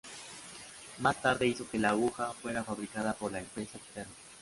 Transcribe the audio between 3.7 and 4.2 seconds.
externa.